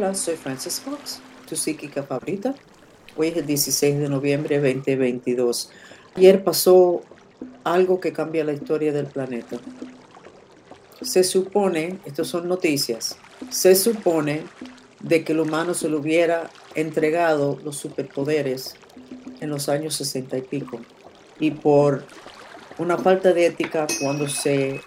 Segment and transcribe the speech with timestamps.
[0.00, 2.54] Hola, soy Frances Fox, tu psíquica favorita.
[3.18, 5.70] Hoy es el 16 de noviembre de 2022.
[6.14, 7.02] Ayer pasó
[7.64, 9.58] algo que cambia la historia del planeta.
[11.02, 13.18] Se supone, estas son noticias,
[13.50, 14.44] se supone
[15.00, 18.76] de que el humano se le hubiera entregado los superpoderes
[19.40, 20.80] en los años 60 y pico.
[21.38, 22.06] Y por
[22.78, 24.80] una falta de ética, cuando se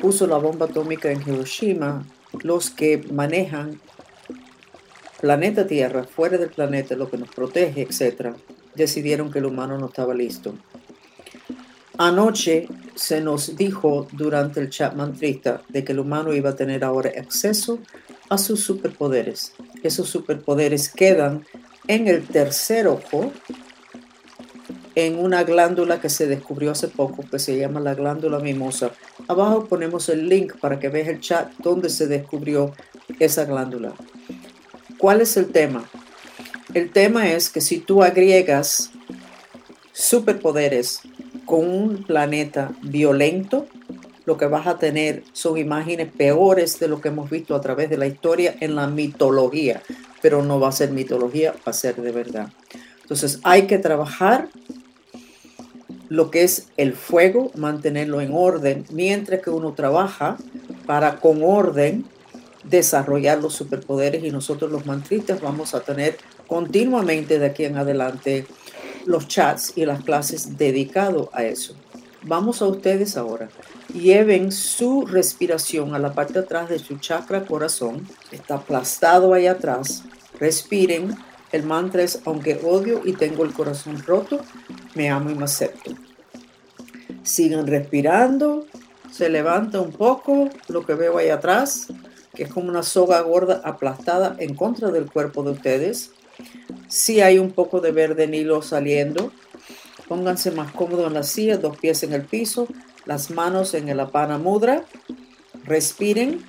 [0.00, 2.06] puso la bomba atómica en Hiroshima,
[2.42, 3.78] los que manejan
[5.20, 8.34] planeta Tierra, fuera del planeta, lo que nos protege, etc.,
[8.74, 10.54] decidieron que el humano no estaba listo.
[11.98, 16.84] Anoche se nos dijo durante el chat mantrista de que el humano iba a tener
[16.84, 17.80] ahora acceso
[18.28, 19.52] a sus superpoderes.
[19.82, 21.44] Esos superpoderes quedan
[21.88, 23.32] en el tercer ojo,
[24.94, 28.92] en una glándula que se descubrió hace poco, que se llama la glándula mimosa.
[29.26, 32.72] Abajo ponemos el link para que veas el chat donde se descubrió
[33.18, 33.94] esa glándula.
[34.98, 35.88] ¿Cuál es el tema?
[36.74, 38.90] El tema es que si tú agregas
[39.92, 41.02] superpoderes
[41.46, 43.66] con un planeta violento,
[44.26, 47.88] lo que vas a tener son imágenes peores de lo que hemos visto a través
[47.88, 49.82] de la historia en la mitología,
[50.20, 52.48] pero no va a ser mitología, va a ser de verdad.
[53.02, 54.48] Entonces hay que trabajar
[56.08, 60.36] lo que es el fuego, mantenerlo en orden, mientras que uno trabaja
[60.86, 62.04] para con orden
[62.64, 68.46] desarrollar los superpoderes y nosotros los mantristas vamos a tener continuamente de aquí en adelante
[69.06, 71.74] los chats y las clases dedicados a eso.
[72.22, 73.48] Vamos a ustedes ahora.
[73.94, 78.06] Lleven su respiración a la parte de atrás de su chakra corazón.
[78.32, 80.04] Está aplastado ahí atrás.
[80.38, 81.16] Respiren.
[81.52, 84.40] El mantra es, aunque odio y tengo el corazón roto,
[84.94, 85.92] me amo y me acepto.
[87.22, 88.66] Sigan respirando.
[89.10, 91.86] Se levanta un poco lo que veo ahí atrás,
[92.38, 96.12] que es como una soga gorda aplastada en contra del cuerpo de ustedes.
[96.88, 99.30] Si hay un poco de verde nilo saliendo,
[100.08, 102.66] Pónganse más cómodo en la silla, dos pies en el piso,
[103.04, 104.84] las manos en el apana mudra.
[105.64, 106.42] Respiren.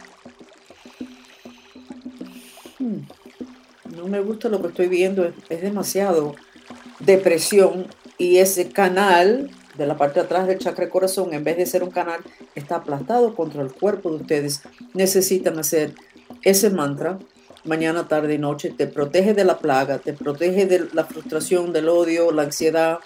[2.79, 2.99] Hmm.
[3.93, 6.35] No me gusta lo que estoy viendo, es, demasiado
[6.99, 7.87] depresión
[8.17, 11.83] y ese canal de la parte de atrás del chakra corazón, en vez de ser
[11.83, 12.19] un canal,
[12.53, 14.61] está aplastado contra el cuerpo de ustedes.
[14.93, 15.95] Necesitan hacer
[16.43, 17.17] ese mantra
[17.63, 18.73] mañana, tarde y noche.
[18.75, 22.99] Te protege de la plaga, te protege de la frustración, del odio, la ansiedad,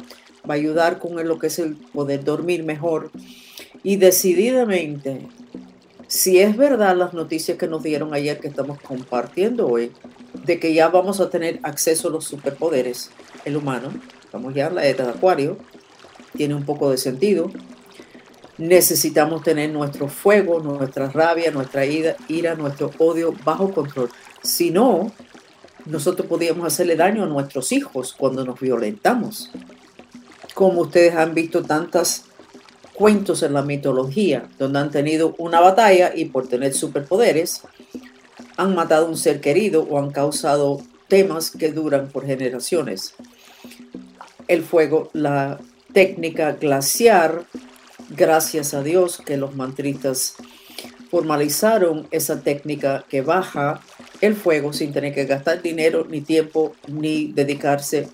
[0.50, 3.12] va a ayudar con lo que es el poder dormir mejor.
[3.84, 5.28] Y decididamente,
[6.08, 9.92] si es verdad las noticias que nos dieron ayer que estamos compartiendo hoy,
[10.46, 13.12] de que ya vamos a tener acceso a los superpoderes,
[13.46, 15.58] el humano, estamos ya en la edad de Acuario,
[16.36, 17.52] tiene un poco de sentido.
[18.58, 24.10] Necesitamos tener nuestro fuego, nuestra rabia, nuestra ira, nuestro odio bajo control.
[24.44, 25.12] Si no,
[25.86, 29.52] nosotros podríamos hacerle daño a nuestros hijos cuando nos violentamos
[30.54, 32.24] como ustedes han visto tantos
[32.94, 37.62] cuentos en la mitología, donde han tenido una batalla y por tener superpoderes
[38.56, 43.16] han matado a un ser querido o han causado temas que duran por generaciones.
[44.48, 45.60] El fuego, la
[45.94, 47.46] técnica glaciar,
[48.10, 50.36] gracias a Dios que los mantristas
[51.10, 53.82] formalizaron esa técnica que baja
[54.20, 58.08] el fuego sin tener que gastar dinero, ni tiempo, ni dedicarse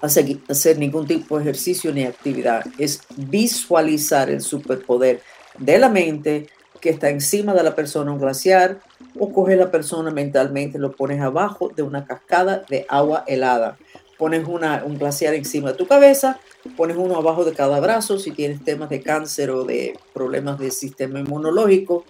[0.00, 2.64] hacer ningún tipo de ejercicio ni actividad.
[2.78, 5.20] Es visualizar el superpoder
[5.58, 6.48] de la mente
[6.80, 8.80] que está encima de la persona, un glaciar,
[9.18, 13.78] o coges la persona mentalmente, lo pones abajo de una cascada de agua helada.
[14.18, 16.38] Pones una, un glaciar encima de tu cabeza,
[16.76, 20.72] pones uno abajo de cada brazo si tienes temas de cáncer o de problemas del
[20.72, 22.04] sistema inmunológico.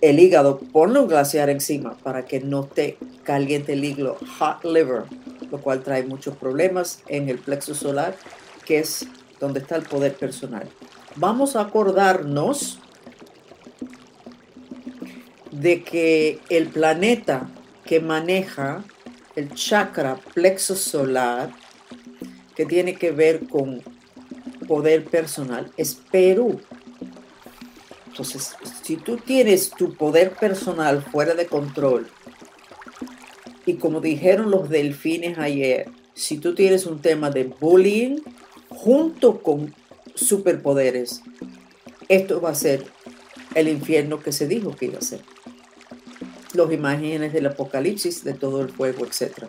[0.00, 5.04] El hígado, ponle un glaciar encima para que no te caliente el hígado, hot liver,
[5.50, 8.16] lo cual trae muchos problemas en el plexo solar,
[8.64, 9.06] que es
[9.38, 10.68] donde está el poder personal.
[11.16, 12.78] Vamos a acordarnos
[15.50, 17.48] de que el planeta
[17.84, 18.84] que maneja
[19.36, 21.50] el chakra plexo solar,
[22.60, 23.80] que tiene que ver con
[24.68, 26.60] poder personal, es Perú.
[28.08, 32.06] Entonces, si tú tienes tu poder personal fuera de control,
[33.64, 38.18] y como dijeron los delfines ayer, si tú tienes un tema de bullying
[38.68, 39.74] junto con
[40.14, 41.22] superpoderes,
[42.10, 42.84] esto va a ser
[43.54, 45.22] el infierno que se dijo que iba a ser.
[46.52, 49.44] Los imágenes del apocalipsis, de todo el fuego, etc.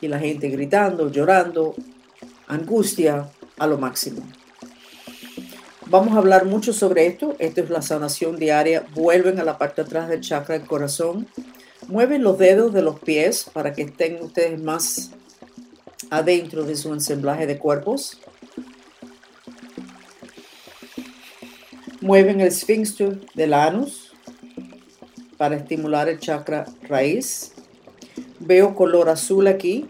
[0.00, 1.74] Y la gente gritando, llorando,
[2.46, 4.22] angustia a lo máximo.
[5.88, 7.36] Vamos a hablar mucho sobre esto.
[7.38, 8.84] Esto es la sanación diaria.
[8.94, 11.28] Vuelven a la parte de atrás del chakra del corazón.
[11.86, 15.12] Mueven los dedos de los pies para que estén ustedes más
[16.10, 18.18] adentro de su ensamblaje de cuerpos.
[22.00, 24.12] Mueven el esfínter del anus
[25.36, 27.52] para estimular el chakra raíz.
[28.40, 29.88] Veo color azul aquí.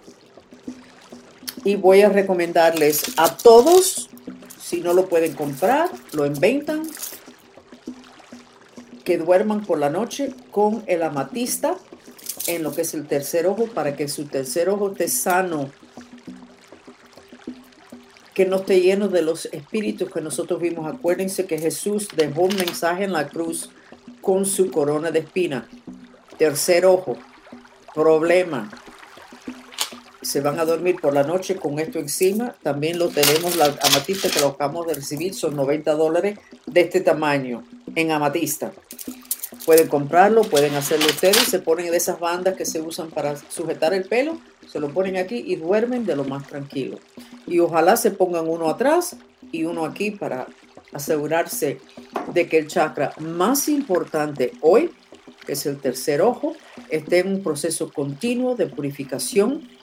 [1.66, 4.08] Y voy a recomendarles a todos
[4.56, 6.84] si no lo pueden comprar, lo inventan.
[9.02, 11.76] Que duerman por la noche con el amatista
[12.46, 15.72] en lo que es el tercer ojo para que su tercer ojo esté sano.
[18.32, 20.86] Que no esté lleno de los espíritus que nosotros vimos.
[20.86, 23.70] Acuérdense que Jesús dejó un mensaje en la cruz
[24.20, 25.68] con su corona de espina.
[26.38, 27.16] Tercer ojo,
[27.92, 28.70] problema,
[30.26, 32.56] se van a dormir por la noche con esto encima.
[32.62, 37.00] También lo tenemos, la amatista que lo acabamos de recibir, son 90 dólares de este
[37.00, 37.62] tamaño
[37.94, 38.72] en amatista.
[39.64, 43.94] Pueden comprarlo, pueden hacerlo ustedes, se ponen de esas bandas que se usan para sujetar
[43.94, 46.98] el pelo, se lo ponen aquí y duermen de lo más tranquilo.
[47.46, 49.16] Y ojalá se pongan uno atrás
[49.52, 50.48] y uno aquí para
[50.92, 51.78] asegurarse
[52.34, 54.90] de que el chakra más importante hoy,
[55.46, 56.56] que es el tercer ojo,
[56.90, 59.75] esté en un proceso continuo de purificación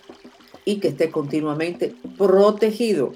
[0.66, 3.14] y que esté continuamente protegido.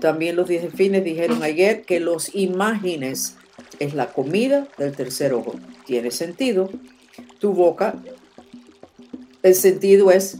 [0.00, 3.36] También los delfines dijeron ayer que los imágenes
[3.78, 5.54] es la comida del tercer ojo.
[5.86, 6.70] Tiene sentido.
[7.38, 7.94] Tu boca,
[9.42, 10.38] el sentido es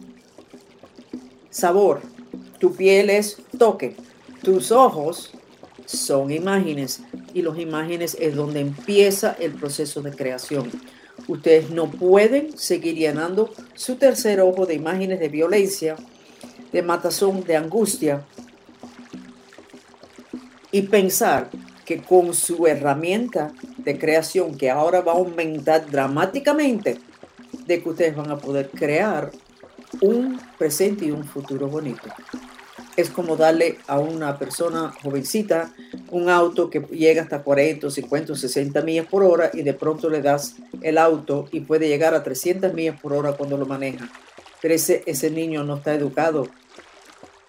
[1.50, 2.00] sabor.
[2.58, 3.96] Tu piel es toque.
[4.42, 5.32] Tus ojos
[5.86, 7.02] son imágenes
[7.34, 10.70] y los imágenes es donde empieza el proceso de creación.
[11.28, 15.96] Ustedes no pueden seguir llenando su tercer ojo de imágenes de violencia,
[16.72, 18.24] de matazón, de angustia,
[20.70, 21.50] y pensar
[21.84, 26.98] que con su herramienta de creación, que ahora va a aumentar dramáticamente,
[27.66, 29.30] de que ustedes van a poder crear
[30.00, 32.08] un presente y un futuro bonito.
[32.96, 35.72] Es como darle a una persona jovencita
[36.10, 40.20] un auto que llega hasta 40, 50, 60 millas por hora y de pronto le
[40.20, 44.10] das el auto y puede llegar a 300 millas por hora cuando lo maneja.
[44.60, 46.48] Pero ese, ese niño no está educado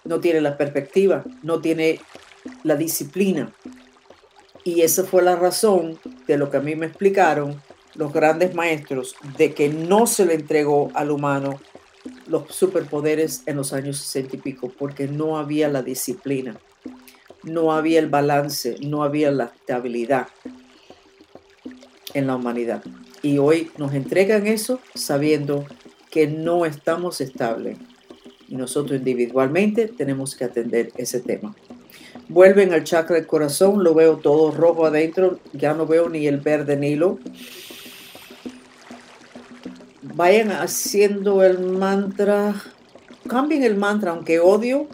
[0.04, 2.00] no tiene la perspectiva, no tiene
[2.62, 3.52] la disciplina.
[4.64, 7.60] Y esa fue la razón de lo que a mí me explicaron
[7.94, 11.60] los grandes maestros de que no se le entregó al humano
[12.26, 16.58] los superpoderes en los años 60 y pico, porque no había la disciplina,
[17.42, 20.28] no había el balance, no había la estabilidad
[22.14, 22.82] en la humanidad.
[23.22, 25.64] Y hoy nos entregan eso sabiendo
[26.10, 27.78] que no estamos estables
[28.48, 31.54] y nosotros individualmente tenemos que atender ese tema.
[32.28, 36.38] Vuelven al chakra del corazón, lo veo todo rojo adentro, ya no veo ni el
[36.38, 37.18] verde nilo.
[40.02, 42.54] Vayan haciendo el mantra,
[43.28, 44.86] cambien el mantra, aunque odio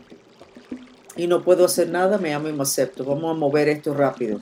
[1.17, 3.05] y no puedo hacer nada, me amo y me acepto.
[3.05, 4.41] Vamos a mover esto rápido.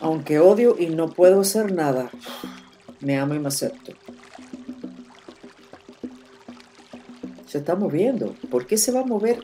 [0.00, 2.10] Aunque odio y no puedo hacer nada,
[3.00, 3.92] me amo y me acepto.
[7.52, 8.34] Se está moviendo.
[8.50, 9.42] ¿Por qué se va a mover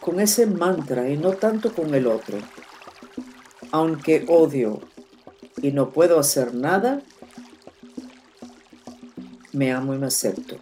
[0.00, 2.38] con ese mantra y no tanto con el otro?
[3.70, 4.80] Aunque odio
[5.62, 7.02] y no puedo hacer nada,
[9.52, 10.56] me amo y me acepto.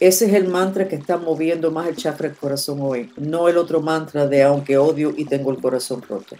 [0.00, 3.56] Ese es el mantra que está moviendo más el chakra del corazón hoy, no el
[3.56, 6.34] otro mantra de aunque odio y tengo el corazón roto.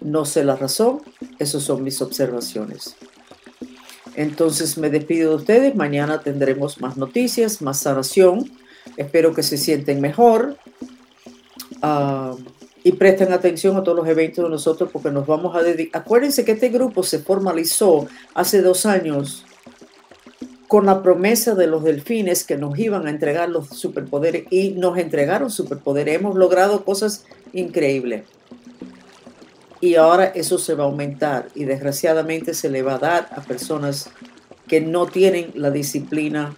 [0.00, 1.02] No sé la razón,
[1.40, 2.94] esas son mis observaciones.
[4.16, 5.74] Entonces me despido de ustedes.
[5.74, 8.50] Mañana tendremos más noticias, más sanación.
[8.96, 10.56] Espero que se sienten mejor.
[11.82, 12.34] Ah,
[12.82, 16.02] y presten atención a todos los eventos de nosotros porque nos vamos a dedicar.
[16.02, 19.44] Acuérdense que este grupo se formalizó hace dos años
[20.66, 24.96] con la promesa de los delfines que nos iban a entregar los superpoderes y nos
[24.98, 26.14] entregaron superpoderes.
[26.14, 28.22] Hemos logrado cosas increíbles
[29.80, 33.40] y ahora eso se va a aumentar y desgraciadamente se le va a dar a
[33.40, 34.10] personas
[34.68, 36.54] que no tienen la disciplina,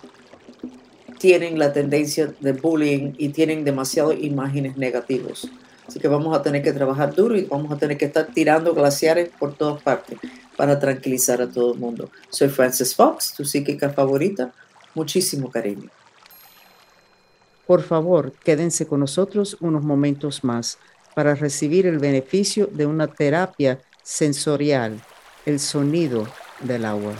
[1.18, 5.48] tienen la tendencia de bullying y tienen demasiadas imágenes negativas.
[5.86, 8.74] Así que vamos a tener que trabajar duro y vamos a tener que estar tirando
[8.74, 10.18] glaciares por todas partes
[10.56, 12.10] para tranquilizar a todo el mundo.
[12.28, 14.52] Soy Frances Fox, tu psíquica favorita.
[14.94, 15.88] Muchísimo cariño.
[17.66, 20.78] Por favor, quédense con nosotros unos momentos más
[21.14, 25.00] para recibir el beneficio de una terapia sensorial,
[25.46, 26.26] el sonido
[26.60, 27.14] del agua.